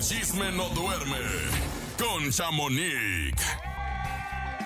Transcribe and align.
el 0.00 0.06
chisme 0.06 0.50
no 0.52 0.66
duerme 0.70 1.18
con 1.98 2.30
Chamonix. 2.30 3.36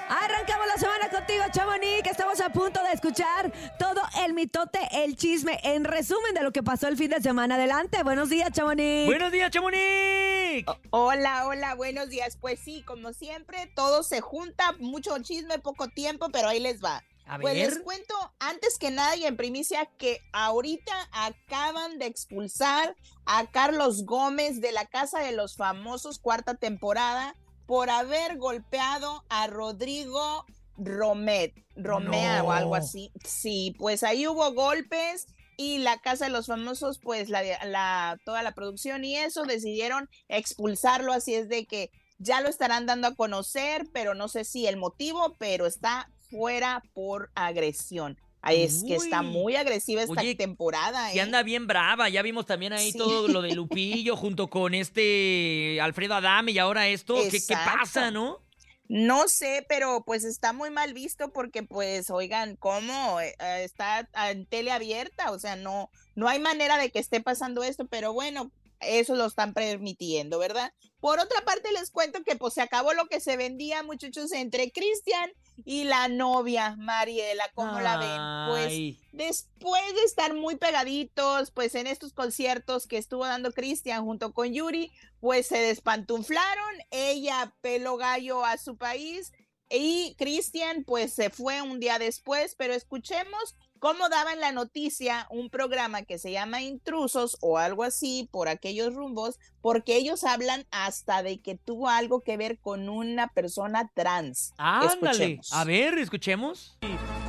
Arrancamos 0.09 0.67
la 0.69 0.77
semana 0.79 1.11
contigo, 1.11 1.43
Chamonix. 1.51 2.09
Estamos 2.09 2.41
a 2.41 2.51
punto 2.51 2.81
de 2.85 2.93
escuchar 2.93 3.53
todo 3.77 4.01
el 4.25 4.33
mitote, 4.33 4.79
el 4.93 5.17
chisme, 5.17 5.59
en 5.65 5.85
resumen 5.85 6.35
de 6.35 6.45
lo 6.45 6.53
que 6.53 6.63
pasó 6.63 6.87
el 6.87 6.97
fin 6.97 7.11
de 7.11 7.21
semana. 7.21 7.57
Adelante. 7.57 8.05
Buenos 8.05 8.29
días, 8.29 8.53
Chamonix. 8.53 9.07
Buenos 9.07 9.33
días, 9.33 9.51
Chamonix. 9.51 10.67
Hola, 10.91 11.49
hola, 11.49 11.75
buenos 11.75 12.11
días. 12.11 12.39
Pues 12.41 12.61
sí, 12.61 12.85
como 12.87 13.13
siempre, 13.13 13.69
todo 13.75 14.05
se 14.05 14.21
junta, 14.21 14.77
mucho 14.79 15.19
chisme, 15.19 15.59
poco 15.59 15.89
tiempo, 15.89 16.29
pero 16.31 16.47
ahí 16.47 16.61
les 16.61 16.81
va. 16.81 17.03
A 17.27 17.39
Pues 17.39 17.57
les 17.57 17.79
cuento 17.81 18.15
antes 18.39 18.79
que 18.79 18.91
nada 18.91 19.17
y 19.17 19.25
en 19.25 19.37
primicia 19.37 19.87
que 19.99 20.21
ahorita 20.33 20.93
acaban 21.13 21.99
de 21.99 22.07
expulsar 22.07 22.95
a 23.25 23.51
Carlos 23.51 24.05
Gómez 24.05 24.61
de 24.61 24.73
la 24.73 24.87
Casa 24.87 25.21
de 25.21 25.33
los 25.33 25.57
Famosos 25.57 26.19
cuarta 26.19 26.55
temporada 26.55 27.35
por 27.67 27.89
haber 27.89 28.37
golpeado 28.37 29.25
a 29.31 29.47
Rodrigo 29.47 30.45
Romet, 30.77 31.55
Romea 31.77 32.43
No. 32.43 32.49
o 32.49 32.53
algo 32.53 32.75
así. 32.75 33.11
Sí, 33.25 33.75
pues 33.79 34.03
ahí 34.03 34.27
hubo 34.27 34.53
golpes 34.53 35.27
y 35.57 35.79
la 35.79 35.99
Casa 36.01 36.27
de 36.27 36.31
los 36.31 36.47
Famosos, 36.47 36.99
pues 36.99 37.31
la, 37.31 37.43
la 37.65 38.19
toda 38.25 38.43
la 38.43 38.53
producción 38.53 39.05
y 39.05 39.17
eso 39.17 39.45
decidieron 39.45 40.09
expulsarlo, 40.29 41.13
así 41.13 41.35
es 41.35 41.49
de 41.49 41.67
que 41.67 41.91
ya 42.19 42.41
lo 42.41 42.49
estarán 42.49 42.87
dando 42.87 43.09
a 43.09 43.15
conocer, 43.15 43.87
pero 43.93 44.15
no 44.15 44.29
sé 44.29 44.45
si 44.45 44.67
el 44.67 44.77
motivo, 44.77 45.35
pero 45.39 45.67
está 45.67 46.11
fuera 46.35 46.83
por 46.95 47.31
agresión. 47.35 48.19
Ay, 48.47 48.63
Es 48.65 48.85
que 48.87 48.97
está 48.97 49.21
Uy. 49.23 49.27
muy 49.29 49.57
agresiva 49.57 50.03
esta 50.03 50.21
Oye, 50.21 50.35
temporada. 50.35 51.15
Y 51.15 51.19
¿eh? 51.19 51.23
anda 51.23 51.43
bien 51.43 51.67
brava. 51.67 52.11
Ya 52.11 52.21
vimos 52.21 52.45
también 52.45 52.75
ahí 52.75 52.93
Sí. 52.93 52.99
todo 52.99 53.29
lo 53.29 53.41
de 53.41 53.55
Lupillo 53.55 54.17
junto 54.17 54.49
con 54.51 54.75
este 54.75 55.79
Alfredo 55.81 56.15
Adame 56.15 56.53
y 56.53 56.59
ahora 56.59 56.89
esto. 56.89 57.15
¿Qué, 57.31 57.41
qué 57.41 57.55
pasa, 57.55 58.11
no? 58.11 58.43
No 58.87 59.29
sé, 59.29 59.65
pero 59.67 60.03
pues 60.05 60.25
está 60.25 60.53
muy 60.53 60.71
mal 60.71 60.93
visto 60.93 61.33
porque 61.33 61.63
pues, 61.63 62.11
oigan, 62.11 62.57
¿cómo? 62.57 63.19
Eh, 63.21 63.35
eh, 63.39 63.63
está 63.65 64.07
en 64.31 64.45
tele 64.45 64.73
abierta, 64.73 65.31
o 65.33 65.39
sea, 65.39 65.57
no, 65.57 65.89
no 66.15 66.29
hay 66.29 66.39
manera 66.39 66.77
de 66.77 66.91
que 66.91 66.99
esté 66.99 67.21
pasando 67.23 67.65
esto, 67.65 67.87
pero 67.87 68.13
bueno, 68.13 68.51
eso 68.87 69.15
lo 69.15 69.27
están 69.27 69.55
permitiendo, 69.55 70.39
¿verdad? 70.39 70.73
Por 71.01 71.19
otra 71.21 71.43
parte, 71.45 71.73
les 71.73 71.91
cuento 71.91 72.23
que 72.23 72.37
pues 72.37 72.55
se 72.55 72.63
acabó 72.63 72.95
lo 72.95 73.07
que 73.07 73.21
se 73.21 73.37
vendía, 73.37 73.83
muchachos, 73.83 74.33
entre 74.33 74.71
Cristian 74.71 75.31
y 75.65 75.85
la 75.85 76.09
novia, 76.09 76.77
Mariela, 76.77 77.45
¿cómo 77.55 77.81
la 77.81 77.99
ven? 77.99 78.55
Pues 78.55 78.73
Ay. 78.73 79.01
después 79.13 79.95
de 79.95 80.03
estar 80.05 80.35
muy 80.35 80.57
pegaditos, 80.57 81.51
pues 81.51 81.75
en 81.75 81.87
estos 81.87 82.13
conciertos 82.13 82.87
que 82.87 82.97
estuvo 82.97 83.25
dando 83.27 83.53
Cristian 83.53 84.05
junto 84.05 84.33
con 84.33 84.53
Yuri, 84.53 84.91
pues 85.21 85.47
se 85.47 85.59
despantunflaron, 85.59 86.75
ella 86.91 87.55
pelo 87.61 87.97
gallo 87.97 88.45
a 88.45 88.57
su 88.59 88.77
país 88.77 89.33
y 89.71 90.15
Cristian 90.19 90.85
pues 90.85 91.13
se 91.13 91.31
fue 91.31 91.63
un 91.63 91.81
día 91.81 91.99
después, 91.99 92.55
pero 92.57 92.75
escuchemos 92.75 93.57
cómo 93.85 94.09
daban 94.09 94.41
la 94.41 94.51
noticia 94.51 95.27
un 95.29 95.51
programa 95.51 96.05
que 96.05 96.17
se 96.19 96.33
llama 96.33 96.63
Intrusos 96.63 97.37
o 97.43 97.59
algo 97.59 97.83
así 97.83 98.27
por 98.33 98.49
aquellos 98.49 98.95
rumbos, 98.95 99.39
porque 99.61 99.97
ellos 99.97 100.25
hablan 100.25 100.65
hasta 100.71 101.23
de 101.23 101.43
que 101.43 101.55
tuvo 101.55 101.91
algo 101.91 102.23
que 102.23 102.39
ver 102.39 102.59
con 102.59 102.89
una 102.89 103.29
persona 103.29 103.91
trans. 103.93 104.55
Ándale. 104.57 104.87
Escuchemos. 105.11 105.53
A 105.53 105.65
ver, 105.65 105.99
escuchemos. 105.99 106.79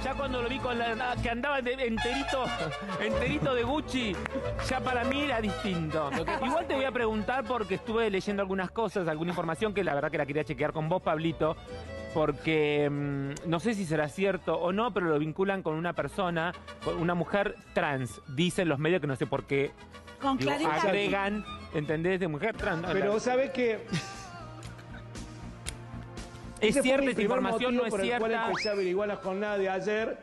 Ya 0.02 0.14
cuando 0.16 0.42
lo 0.42 0.48
vi 0.48 0.60
con 0.60 0.80
la 0.80 1.18
que 1.22 1.30
andaba 1.30 1.62
de- 1.62 1.74
enterito, 1.74 2.46
enterito 3.02 3.54
de 3.54 3.64
Gucci, 3.64 4.16
ya 4.70 4.80
para 4.80 5.04
mí 5.04 5.24
era 5.24 5.42
distinto. 5.42 6.10
Igual 6.42 6.68
te 6.68 6.76
voy 6.76 6.86
a 6.86 6.92
preguntar 6.94 7.44
porque 7.44 7.76
estuve 7.76 8.10
leyendo 8.10 8.42
algunas 8.42 8.72
cosas, 8.72 9.10
alguna 9.10 9.32
información 9.32 9.74
que 9.74 9.84
la 9.84 9.94
verdad 9.94 10.10
que 10.10 10.20
la 10.20 10.26
quería 10.26 10.46
chequear 10.46 10.72
con 10.72 10.88
vos, 10.88 11.02
Pablito, 11.02 11.58
porque 12.16 12.90
mm, 12.90 13.50
no 13.50 13.60
sé 13.60 13.74
si 13.74 13.86
será 13.86 14.08
cierto 14.08 14.56
o 14.58 14.72
no, 14.72 14.94
pero 14.94 15.08
lo 15.08 15.20
vinculan 15.20 15.62
con 15.62 15.76
una 15.76 15.92
persona, 15.92 16.54
con 16.82 16.96
una 16.98 17.14
mujer 17.14 17.58
trans. 17.74 18.22
Dicen 18.30 18.70
los 18.70 18.80
medios 18.80 19.02
que 19.02 19.08
no 19.08 19.18
sé 19.18 19.28
por 19.28 19.44
qué 19.44 19.72
Con 20.22 20.38
digo, 20.38 20.50
agregan, 20.50 21.44
¿entendés? 21.74 22.22
De 22.22 22.30
mujer 22.30 22.56
trans. 22.56 22.88
Pero 22.90 23.20
sabe 23.20 23.52
que 23.52 23.86
¿Es 26.62 26.82
cierta 26.82 27.10
esta 27.10 27.22
información? 27.22 27.76
¿No 27.76 27.86
es 27.86 27.92
por 27.92 28.00
el 28.00 28.08
cual 28.18 28.32
cierta? 28.32 28.48
empecé 28.48 28.70
a 28.70 28.72
averiguar 28.72 29.10
la 29.10 29.18
jornada 29.18 29.58
de 29.58 29.70
ayer. 29.70 30.18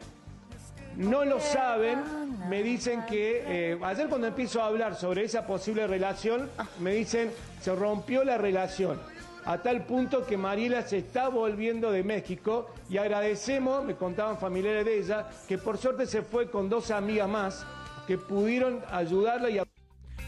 No 0.96 1.26
lo 1.26 1.40
saben, 1.40 2.00
me 2.48 2.62
dicen 2.62 3.04
que 3.04 3.72
eh, 3.72 3.78
ayer 3.84 4.08
cuando 4.08 4.28
empiezo 4.28 4.62
a 4.62 4.66
hablar 4.66 4.94
sobre 4.94 5.24
esa 5.24 5.46
posible 5.46 5.86
relación, 5.86 6.48
me 6.80 6.94
dicen 6.94 7.30
se 7.60 7.74
rompió 7.74 8.24
la 8.24 8.38
relación 8.38 8.98
a 9.44 9.58
tal 9.62 9.84
punto 9.86 10.24
que 10.26 10.36
Mariela 10.36 10.82
se 10.86 10.98
está 10.98 11.28
volviendo 11.28 11.90
de 11.90 12.02
México 12.02 12.68
y 12.88 12.98
agradecemos, 12.98 13.84
me 13.84 13.96
contaban 13.96 14.38
familiares 14.38 14.84
de 14.84 14.98
ella, 14.98 15.30
que 15.48 15.58
por 15.58 15.78
suerte 15.78 16.06
se 16.06 16.22
fue 16.22 16.50
con 16.50 16.68
dos 16.68 16.90
amigas 16.90 17.28
más 17.28 17.66
que 18.06 18.18
pudieron 18.18 18.82
ayudarla 18.90 19.50
y 19.50 19.60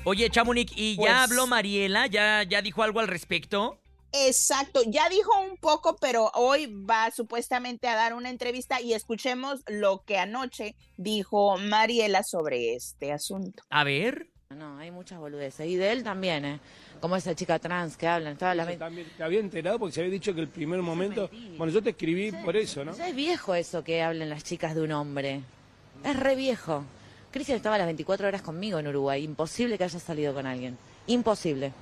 Oye, 0.07 0.29
Chamonix, 0.29 0.71
¿y 0.77 0.97
Pues- 0.97 1.09
ya 1.09 1.23
habló 1.23 1.47
Mariela? 1.47 2.07
¿Ya, 2.07 2.43
¿Ya 2.43 2.61
dijo 2.61 2.83
algo 2.83 3.01
al 3.01 3.09
respecto? 3.09 3.79
Exacto, 4.13 4.81
ya 4.87 5.09
dijo 5.09 5.33
un 5.41 5.57
poco, 5.57 5.97
pero 5.97 6.31
hoy 6.35 6.67
va 6.67 7.11
supuestamente 7.11 7.89
a 7.89 7.97
dar 7.97 8.15
una 8.15 8.31
entrevista 8.31 8.81
y 8.81 8.93
escuchemos 8.93 9.63
lo 9.67 10.05
que 10.05 10.19
anoche 10.19 10.77
dijo 10.97 11.57
Mariela 11.59 12.23
sobre 12.23 12.75
este 12.75 13.13
asunto. 13.13 13.65
A 13.71 13.83
ver. 13.83 14.29
No, 14.50 14.78
hay 14.78 14.91
muchas 14.91 15.19
boludeces. 15.19 15.66
Y 15.66 15.77
de 15.77 15.91
él 15.91 16.05
también, 16.05 16.44
¿eh? 16.44 16.60
Como 17.00 17.16
esa 17.16 17.34
chica 17.34 17.59
trans 17.59 17.97
que 17.97 18.06
hablan. 18.06 18.37
Todas 18.37 18.56
las... 18.56 18.78
También 18.78 19.09
te 19.16 19.22
había 19.22 19.41
enterado 19.41 19.78
porque 19.78 19.94
se 19.94 20.00
había 20.00 20.12
dicho 20.12 20.34
que 20.34 20.41
el 20.41 20.49
primer 20.49 20.81
momento. 20.81 21.28
Bueno, 21.56 21.72
yo 21.72 21.82
te 21.82 21.91
escribí 21.91 22.31
por 22.31 22.56
eso, 22.56 22.84
¿no? 22.84 22.97
Ya 22.97 23.09
es 23.09 23.16
viejo 23.16 23.55
eso 23.55 23.82
que 23.82 24.03
hablen 24.03 24.28
las 24.31 24.44
chicas 24.44 24.75
de 24.75 24.82
un 24.82 24.93
hombre. 24.93 25.41
Es 26.05 26.16
re 26.19 26.37
viejo. 26.37 26.84
Cristian 27.32 27.56
estaba 27.56 27.78
las 27.78 27.87
24 27.87 28.28
horas 28.28 28.43
conmigo 28.43 28.78
en 28.78 28.87
Uruguay. 28.87 29.25
Imposible 29.25 29.77
que 29.77 29.84
haya 29.84 29.99
salido 29.99 30.32
con 30.34 30.47
alguien. 30.47 30.78
Imposible. 31.09 31.72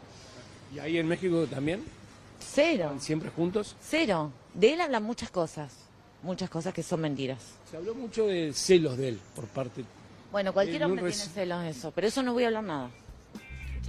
Y 0.75 0.79
ahí 0.79 0.97
en 0.97 1.07
México 1.07 1.47
también, 1.47 1.85
Cero. 2.41 2.95
siempre 2.99 3.29
juntos. 3.29 3.77
Cero. 3.83 4.33
De 4.55 4.73
él 4.73 4.81
hablan 4.81 5.03
muchas 5.03 5.31
cosas. 5.31 5.75
Muchas 6.23 6.49
cosas 6.49 6.73
que 6.73 6.83
son 6.83 7.01
mentiras. 7.01 7.39
Se 7.71 7.77
habló 7.77 7.95
mucho 7.95 8.27
de 8.27 8.53
celos 8.55 8.97
de 8.97 9.09
él 9.11 9.21
por 9.35 9.45
parte. 9.47 9.85
Bueno, 10.33 10.53
cualquier 10.53 10.77
Eh, 10.77 10.81
no 10.81 10.87
hombre 10.87 11.05
res- 11.05 11.19
tiene 11.19 11.33
celos 11.35 11.63
de 11.63 11.71
eso. 11.71 11.93
Pero 11.93 12.07
eso 12.09 12.23
no 12.23 12.33
voy 12.33 12.43
a 12.45 12.47
hablar 12.49 12.65
nada. 12.65 12.91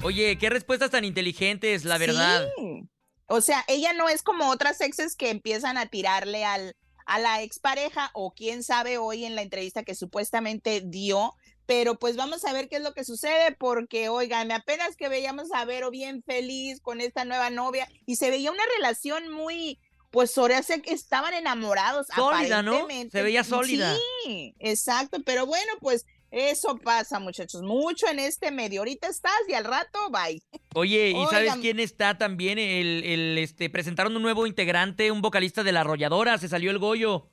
Oye, 0.03 0.37
qué 0.37 0.49
respuestas 0.49 0.91
tan 0.91 1.05
inteligentes, 1.05 1.85
la 1.85 1.97
verdad. 1.97 2.47
Sí. 2.57 2.83
O 3.27 3.41
sea, 3.41 3.63
ella 3.67 3.93
no 3.93 4.09
es 4.09 4.21
como 4.21 4.49
otras 4.49 4.81
exes 4.81 5.15
que 5.15 5.29
empiezan 5.29 5.77
a 5.77 5.85
tirarle 5.87 6.43
al, 6.45 6.75
a 7.05 7.19
la 7.19 7.41
expareja 7.41 8.11
o 8.13 8.33
quién 8.33 8.63
sabe 8.63 8.97
hoy 8.97 9.25
en 9.25 9.35
la 9.35 9.41
entrevista 9.41 9.83
que 9.83 9.95
supuestamente 9.95 10.81
dio. 10.85 11.33
Pero 11.65 11.97
pues 11.97 12.17
vamos 12.17 12.43
a 12.43 12.51
ver 12.51 12.67
qué 12.67 12.75
es 12.75 12.81
lo 12.81 12.93
que 12.93 13.05
sucede 13.05 13.55
porque, 13.57 14.09
oigan, 14.09 14.51
apenas 14.51 14.97
que 14.97 15.07
veíamos 15.07 15.47
a 15.53 15.63
Vero 15.63 15.89
bien 15.91 16.21
feliz 16.21 16.81
con 16.81 16.99
esta 16.99 17.23
nueva 17.23 17.49
novia 17.49 17.87
y 18.05 18.17
se 18.17 18.29
veía 18.29 18.51
una 18.51 18.63
relación 18.75 19.31
muy, 19.31 19.79
pues 20.11 20.37
ahora 20.37 20.61
sé 20.61 20.81
que 20.81 20.91
estaban 20.91 21.33
enamorados. 21.33 22.07
Sólida, 22.13 22.61
¿no? 22.61 22.85
Se 23.09 23.21
veía 23.21 23.45
sólida. 23.45 23.95
Sí, 24.25 24.53
exacto, 24.59 25.19
pero 25.25 25.45
bueno, 25.45 25.71
pues 25.79 26.05
eso 26.33 26.77
pasa, 26.77 27.19
muchachos, 27.19 27.61
mucho 27.61 28.07
en 28.07 28.17
este 28.17 28.49
medio. 28.49 28.81
Ahorita 28.81 29.07
estás 29.07 29.37
y 29.47 29.53
al 29.53 29.65
rato, 29.65 30.09
bye. 30.09 30.41
Oye, 30.73 31.11
¿y 31.11 31.25
sabes 31.27 31.53
quién 31.57 31.79
está 31.79 32.17
también? 32.17 32.57
El, 32.57 33.03
el, 33.03 33.37
este, 33.37 33.69
presentaron 33.69 34.15
un 34.15 34.23
nuevo 34.23 34.47
integrante, 34.47 35.11
un 35.11 35.21
vocalista 35.21 35.63
de 35.63 35.71
La 35.71 35.81
Arrolladora, 35.81 36.39
se 36.39 36.49
salió 36.49 36.71
el 36.71 36.79
Goyo. 36.79 37.29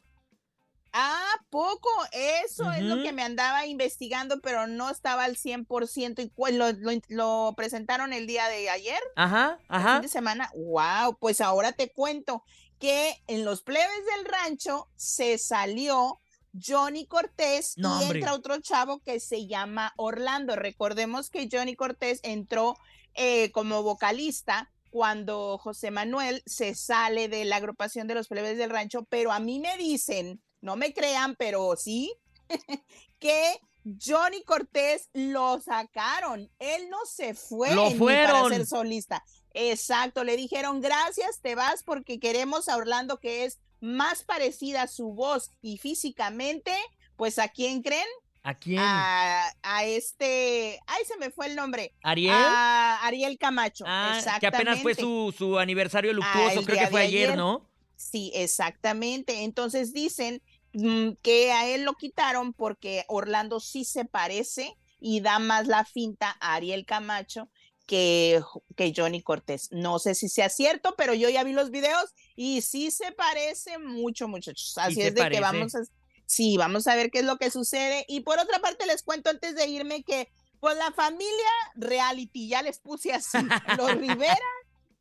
Ah, 0.93 1.35
poco, 1.49 1.89
eso 2.13 2.71
es 2.73 2.83
lo 2.83 3.03
que 3.03 3.13
me 3.13 3.23
andaba 3.23 3.65
investigando, 3.65 4.41
pero 4.43 4.67
no 4.67 4.91
estaba 4.91 5.25
al 5.25 5.37
100% 5.37 6.21
y 6.21 6.53
lo, 6.53 6.73
lo, 6.73 7.01
lo 7.09 7.55
presentaron 7.57 8.13
el 8.13 8.27
día 8.27 8.49
de 8.49 8.69
ayer, 8.69 9.01
Ajá, 9.17 9.59
el 9.61 9.77
ajá. 9.77 9.93
fin 9.95 10.03
de 10.03 10.09
semana. 10.09 10.51
Wow, 10.55 11.17
pues 11.19 11.41
ahora 11.41 11.73
te 11.73 11.91
cuento 11.91 12.45
que 12.79 13.23
en 13.29 13.45
los 13.45 13.63
plebes 13.63 14.05
del 14.17 14.25
rancho 14.27 14.89
se 14.97 15.39
salió 15.39 16.21
Johnny 16.53 17.07
Cortés 17.07 17.75
No, 17.77 18.01
y 18.03 18.11
entra 18.11 18.35
otro 18.35 18.61
chavo 18.61 19.01
que 19.01 19.21
se 19.21 19.47
llama 19.47 19.93
Orlando. 19.97 20.57
Recordemos 20.57 21.31
que 21.31 21.49
Johnny 21.51 21.77
Cortés 21.77 22.21
entró 22.23 22.77
eh, 23.15 23.51
como 23.53 23.83
vocalista 23.83 24.71
cuando 24.91 25.59
José 25.59 25.91
Manuel 25.91 26.43
se 26.47 26.75
sale 26.75 27.29
de 27.29 27.45
la 27.45 27.57
agrupación 27.57 28.07
de 28.09 28.15
los 28.15 28.29
plebes 28.29 28.59
del 28.59 28.71
rancho, 28.71 29.05
pero 29.05 29.33
a 29.33 29.39
mí 29.39 29.61
me 29.61 29.77
dicen, 29.77 30.43
no 30.61 30.77
me 30.77 30.93
crean, 30.93 31.37
pero 31.37 31.77
sí, 31.77 32.13
que 33.21 33.61
Johnny 34.05 34.43
Cortés 34.45 35.09
lo 35.13 35.61
sacaron. 35.61 36.51
Él 36.59 36.91
no 36.91 36.99
se 37.07 37.35
fue 37.35 37.75
Lo 37.75 37.91
fueron. 37.93 38.43
para 38.43 38.57
ser 38.57 38.67
solista. 38.67 39.25
Exacto, 39.53 40.25
le 40.25 40.37
dijeron 40.37 40.81
gracias, 40.81 41.41
te 41.41 41.55
vas 41.55 41.83
porque 41.83 42.21
queremos 42.21 42.69
a 42.69 42.77
Orlando 42.77 43.19
que 43.19 43.45
es 43.45 43.59
más 43.81 44.23
parecida 44.23 44.83
a 44.83 44.89
su 44.89 45.13
voz 45.13 45.51
y 45.63 45.79
físicamente, 45.79 46.73
pues 47.17 47.39
a 47.39 47.49
quién 47.49 47.83
creen? 47.83 48.07
¿A 48.43 48.55
quién? 48.55 48.79
a, 48.81 49.53
a 49.63 49.85
este, 49.85 50.81
ay, 50.87 51.05
se 51.07 51.19
me 51.19 51.31
fue 51.31 51.47
el 51.47 51.57
nombre. 51.57 51.93
¿Ariel? 52.03 52.33
A 52.35 53.07
Ariel 53.07 53.37
Camacho. 53.39 53.85
ah, 53.87 54.13
que 54.13 54.19
exactamente. 54.19 54.57
apenas 54.57 54.83
fue 54.83 54.95
su, 54.95 55.35
su 55.37 55.59
aniversario 55.59 56.13
luctuoso, 56.13 56.63
creo 56.63 56.79
que 56.79 56.87
fue 56.87 57.03
ayer. 57.03 57.37
¿no? 57.37 57.69
Sí, 57.97 58.33
exactamente. 58.35 59.45
Entonces 59.45 59.93
dicen 59.93 60.43
mm, 60.73 61.11
que 61.23 61.53
a 61.53 61.69
él 61.69 61.83
lo 61.85 61.95
quitaron 61.95 62.55
porque 62.55 63.05
Orlando 63.09 63.61
sí 63.61 63.85
se 63.85 64.07
parece 64.07 64.75
y 64.99 65.21
da 65.21 65.39
más 65.39 65.67
la 65.67 65.85
finta 65.85 66.37
a 66.41 66.55
Ariel 66.55 66.87
Camacho 66.87 67.51
que, 67.91 68.41
que 68.77 68.93
Johnny 68.97 69.21
Cortés. 69.21 69.67
No 69.73 69.99
sé 69.99 70.15
si 70.15 70.29
sea 70.29 70.49
cierto, 70.49 70.95
pero 70.97 71.13
yo 71.13 71.29
ya 71.29 71.43
vi 71.43 71.53
los 71.53 71.73
videos 71.73 72.15
y 72.37 72.63
sí 72.63 72.93
se 72.93 73.11
parece 73.11 73.79
mucho, 73.79 74.29
muchachos. 74.29 74.79
Así 74.79 75.03
es 75.03 75.13
de 75.13 75.23
parece. 75.23 75.35
que 75.35 75.41
vamos 75.41 75.75
a, 75.75 75.81
sí, 76.25 76.57
vamos 76.57 76.87
a 76.87 76.95
ver 76.95 77.11
qué 77.11 77.19
es 77.19 77.25
lo 77.25 77.37
que 77.37 77.51
sucede. 77.51 78.05
Y 78.07 78.21
por 78.21 78.39
otra 78.39 78.61
parte 78.61 78.87
les 78.87 79.03
cuento 79.03 79.31
antes 79.31 79.57
de 79.57 79.67
irme 79.67 80.05
que 80.05 80.29
pues 80.61 80.77
la 80.77 80.93
familia 80.93 81.51
reality, 81.75 82.49
ya 82.49 82.63
les 82.63 82.79
puse 82.79 83.13
así, 83.13 83.39
los 83.77 83.97
Rivera, 83.97 84.39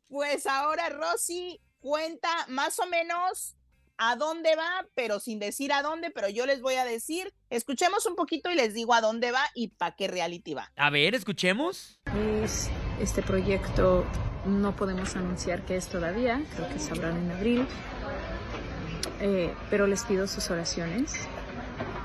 pues 0.08 0.48
ahora 0.48 0.88
Rosy 0.88 1.60
cuenta 1.78 2.28
más 2.48 2.80
o 2.80 2.86
menos 2.86 3.54
a 3.98 4.16
dónde 4.16 4.56
va, 4.56 4.88
pero 4.96 5.20
sin 5.20 5.38
decir 5.38 5.72
a 5.72 5.82
dónde, 5.82 6.10
pero 6.10 6.28
yo 6.28 6.44
les 6.44 6.60
voy 6.60 6.74
a 6.74 6.84
decir, 6.84 7.32
escuchemos 7.50 8.04
un 8.06 8.16
poquito 8.16 8.50
y 8.50 8.56
les 8.56 8.74
digo 8.74 8.94
a 8.94 9.00
dónde 9.00 9.30
va 9.30 9.44
y 9.54 9.68
para 9.68 9.94
qué 9.94 10.08
reality 10.08 10.54
va. 10.54 10.72
A 10.74 10.90
ver, 10.90 11.14
escuchemos. 11.14 12.00
Es 12.42 12.68
este 13.00 13.22
proyecto 13.22 14.04
no 14.46 14.72
podemos 14.72 15.16
anunciar 15.16 15.62
qué 15.62 15.76
es 15.76 15.88
todavía, 15.88 16.42
creo 16.54 16.68
que 16.68 16.78
sabrán 16.78 17.16
en 17.16 17.30
abril, 17.30 17.66
Eh, 19.20 19.52
pero 19.68 19.86
les 19.86 20.02
pido 20.04 20.26
sus 20.26 20.50
oraciones, 20.50 21.12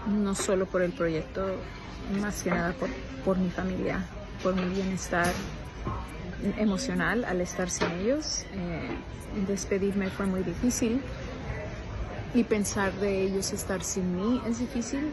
no 0.06 0.36
solo 0.36 0.66
por 0.66 0.82
el 0.82 0.92
proyecto, 0.92 1.56
más 2.20 2.44
que 2.44 2.52
nada 2.52 2.74
por, 3.24 3.38
mi 3.38 3.50
familia, 3.50 4.06
por 4.44 4.54
mi 4.54 4.68
bienestar 4.74 5.32
emocional 6.58 7.24
al 7.24 7.40
estar 7.40 7.70
sin 7.70 7.90
ellos. 7.92 8.46
Eh, 8.52 8.98
despedirme 9.48 10.10
fue 10.10 10.26
muy 10.26 10.44
difícil 10.44 11.02
y 12.34 12.44
pensar 12.44 12.92
de 12.94 13.24
ellos 13.24 13.54
estar 13.54 13.82
sin 13.82 14.16
mí 14.16 14.42
es 14.46 14.60
difícil, 14.60 15.10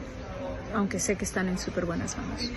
aunque 0.75 0.99
sé 0.99 1.17
que 1.17 1.25
están 1.25 1.49
en 1.49 1.56
súper 1.56 1.87
buenas 1.87 2.17
manos. 2.19 2.50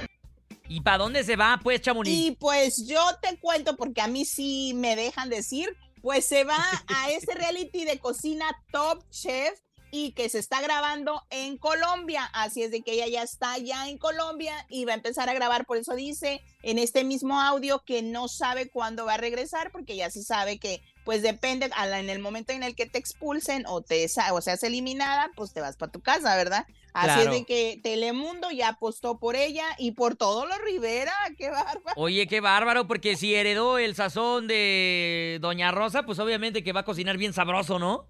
¿Y 0.67 0.81
para 0.81 0.99
dónde 0.99 1.23
se 1.23 1.35
va, 1.35 1.59
pues, 1.61 1.81
Chamonix? 1.81 2.15
Y 2.15 2.31
pues 2.31 2.87
yo 2.87 3.01
te 3.21 3.37
cuento, 3.37 3.75
porque 3.75 4.01
a 4.01 4.07
mí 4.07 4.25
sí 4.25 4.73
me 4.75 4.95
dejan 4.95 5.29
decir, 5.29 5.75
pues 6.01 6.25
se 6.25 6.43
va 6.43 6.63
a 6.87 7.09
ese 7.11 7.33
reality 7.33 7.85
de 7.85 7.99
cocina 7.99 8.45
Top 8.71 9.03
Chef 9.09 9.59
y 9.91 10.11
que 10.11 10.27
se 10.27 10.39
está 10.39 10.61
grabando 10.61 11.21
en 11.29 11.57
Colombia. 11.57 12.25
Así 12.33 12.63
es 12.63 12.71
de 12.71 12.81
que 12.81 12.93
ella 12.93 13.07
ya 13.07 13.23
está 13.23 13.57
ya 13.57 13.87
en 13.87 13.97
Colombia 13.97 14.53
y 14.69 14.85
va 14.85 14.91
a 14.91 14.95
empezar 14.95 15.29
a 15.29 15.33
grabar. 15.33 15.65
Por 15.65 15.77
eso 15.77 15.95
dice 15.95 16.41
en 16.63 16.79
este 16.79 17.03
mismo 17.03 17.39
audio 17.39 17.81
que 17.85 18.01
no 18.01 18.27
sabe 18.27 18.69
cuándo 18.69 19.05
va 19.05 19.13
a 19.13 19.17
regresar, 19.17 19.71
porque 19.71 19.95
ya 19.95 20.09
se 20.09 20.23
sabe 20.23 20.59
que 20.59 20.81
pues 21.05 21.21
depende 21.21 21.69
en 21.93 22.09
el 22.09 22.19
momento 22.19 22.51
en 22.51 22.63
el 22.63 22.75
que 22.75 22.87
te 22.87 22.97
expulsen 22.97 23.65
o 23.67 23.81
te 23.81 24.07
o 24.31 24.41
seas 24.41 24.63
eliminada, 24.63 25.29
pues 25.35 25.53
te 25.53 25.61
vas 25.61 25.77
para 25.77 25.91
tu 25.91 26.01
casa, 26.01 26.35
¿verdad? 26.35 26.65
Así 26.95 27.07
Claro. 27.07 27.21
es 27.33 27.39
de 27.39 27.45
que 27.45 27.77
Telemundo 27.83 28.51
ya 28.51 28.69
apostó 28.69 29.19
por 29.19 29.35
ella 29.35 29.65
y 29.77 29.91
por 29.91 30.15
todo 30.15 30.45
lo 30.45 30.57
Rivera, 30.59 31.11
qué 31.37 31.49
bárbaro. 31.49 31.93
Oye, 31.97 32.25
qué 32.25 32.39
bárbaro, 32.39 32.87
porque 32.87 33.17
si 33.17 33.35
heredó 33.35 33.77
el 33.77 33.95
sazón 33.95 34.47
de 34.47 35.37
Doña 35.41 35.71
Rosa, 35.71 36.03
pues 36.03 36.19
obviamente 36.19 36.63
que 36.63 36.71
va 36.71 36.79
a 36.79 36.85
cocinar 36.85 37.17
bien 37.17 37.33
sabroso, 37.33 37.79
¿no? 37.79 38.07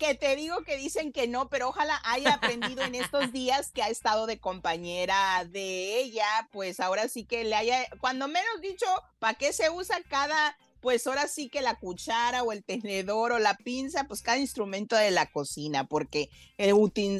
que 0.00 0.16
te 0.16 0.34
digo 0.34 0.64
que 0.64 0.76
dicen 0.76 1.12
que 1.12 1.28
no, 1.28 1.48
pero 1.48 1.68
ojalá 1.68 2.00
haya 2.04 2.34
aprendido 2.34 2.82
en 2.82 2.96
estos 2.96 3.30
días 3.32 3.70
que 3.70 3.84
ha 3.84 3.88
estado 3.88 4.26
de 4.26 4.40
compañera 4.40 5.44
de 5.44 6.00
ella, 6.00 6.26
pues 6.50 6.80
ahora 6.80 7.06
sí 7.06 7.24
que 7.24 7.44
le 7.44 7.54
haya, 7.54 7.86
cuando 8.00 8.26
menos 8.26 8.60
dicho, 8.60 8.86
¿para 9.20 9.34
qué 9.34 9.52
se 9.52 9.70
usa 9.70 10.00
cada, 10.08 10.58
pues 10.80 11.06
ahora 11.06 11.28
sí 11.28 11.48
que 11.48 11.62
la 11.62 11.76
cuchara 11.76 12.42
o 12.42 12.52
el 12.52 12.64
tenedor 12.64 13.32
o 13.32 13.38
la 13.38 13.56
pinza, 13.56 14.04
pues 14.04 14.22
cada 14.22 14.38
instrumento 14.38 14.96
de 14.96 15.10
la 15.10 15.26
cocina, 15.30 15.86
porque 15.86 16.30
el 16.56 16.74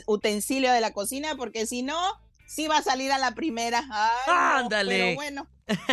utensilio 0.07 0.73
de 0.73 0.81
la 0.81 0.93
cocina, 0.93 1.35
porque 1.37 1.67
si 1.67 1.83
no, 1.83 1.99
sí 2.47 2.67
va 2.67 2.79
a 2.79 2.83
salir 2.83 3.13
a 3.13 3.19
la 3.19 3.35
primera. 3.35 3.87
Ay, 3.91 4.27
no, 4.27 4.33
Ándale. 4.35 4.99
pero 4.99 5.15
bueno. 5.15 5.49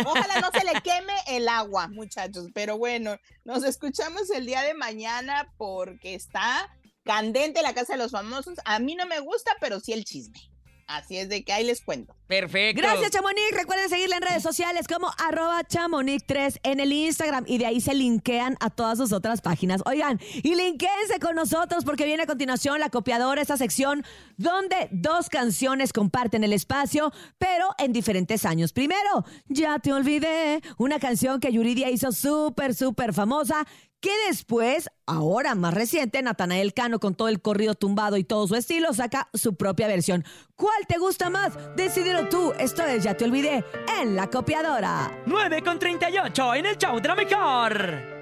Ojalá 0.06 0.40
no 0.40 0.50
se 0.58 0.64
le 0.64 0.80
queme 0.80 1.12
el 1.28 1.48
agua, 1.48 1.88
muchachos. 1.88 2.48
Pero 2.54 2.78
bueno, 2.78 3.18
nos 3.44 3.62
escuchamos 3.62 4.30
el 4.30 4.46
día 4.46 4.62
de 4.62 4.74
mañana 4.74 5.52
porque 5.58 6.14
está 6.14 6.70
candente 7.04 7.62
la 7.62 7.74
casa 7.74 7.92
de 7.92 7.98
los 7.98 8.12
famosos. 8.12 8.58
A 8.64 8.78
mí 8.78 8.94
no 8.94 9.06
me 9.06 9.20
gusta, 9.20 9.52
pero 9.60 9.80
sí 9.80 9.92
el 9.92 10.04
chisme. 10.04 10.40
Así 10.86 11.18
es 11.18 11.28
de 11.28 11.42
que 11.42 11.52
ahí 11.52 11.64
les 11.64 11.80
cuento. 11.80 12.14
Perfecto. 12.28 12.80
Gracias, 12.80 13.10
Chamonix. 13.10 13.50
Recuerden 13.52 13.88
seguirla 13.88 14.16
en 14.16 14.22
redes 14.22 14.42
sociales 14.42 14.86
como 14.86 15.10
arroba 15.18 15.62
chamonix3 15.62 16.60
en 16.62 16.80
el 16.80 16.92
Instagram 16.92 17.44
y 17.46 17.58
de 17.58 17.66
ahí 17.66 17.80
se 17.80 17.94
linkean 17.94 18.56
a 18.60 18.70
todas 18.70 18.98
sus 18.98 19.12
otras 19.12 19.40
páginas. 19.40 19.82
Oigan, 19.84 20.20
y 20.42 20.54
linkéense 20.54 21.18
con 21.20 21.34
nosotros 21.34 21.84
porque 21.84 22.04
viene 22.04 22.22
a 22.22 22.26
continuación 22.26 22.78
la 22.78 22.90
copiadora, 22.90 23.42
esta 23.42 23.56
sección 23.56 24.04
donde 24.36 24.88
dos 24.92 25.28
canciones 25.28 25.92
comparten 25.92 26.44
el 26.44 26.52
espacio, 26.52 27.12
pero 27.38 27.68
en 27.78 27.92
diferentes 27.92 28.44
años. 28.44 28.72
Primero, 28.72 29.24
Ya 29.48 29.78
te 29.78 29.92
olvidé, 29.92 30.60
una 30.78 30.98
canción 30.98 31.40
que 31.40 31.52
Yuridia 31.52 31.90
hizo 31.90 32.12
súper, 32.12 32.74
súper 32.74 33.12
famosa 33.12 33.66
que 34.06 34.28
después, 34.28 34.88
ahora 35.04 35.56
más 35.56 35.74
reciente, 35.74 36.22
Natanael 36.22 36.74
Cano 36.74 37.00
con 37.00 37.16
todo 37.16 37.26
el 37.26 37.42
corrido 37.42 37.74
tumbado 37.74 38.16
y 38.16 38.22
todo 38.22 38.46
su 38.46 38.54
estilo 38.54 38.92
saca 38.92 39.28
su 39.34 39.56
propia 39.56 39.88
versión. 39.88 40.24
¿Cuál 40.54 40.86
te 40.86 40.96
gusta 40.96 41.28
más? 41.28 41.58
Decídelo 41.74 42.28
tú. 42.28 42.52
Esto 42.56 42.84
es 42.84 43.02
Ya 43.02 43.16
te 43.16 43.24
olvidé 43.24 43.64
en 44.00 44.14
la 44.14 44.30
copiadora. 44.30 45.10
9 45.26 45.60
con 45.60 45.80
38 45.80 46.54
en 46.54 46.66
el 46.66 46.78
show 46.78 47.00
de 47.00 47.08
la 47.08 47.16
mejor. 47.16 48.15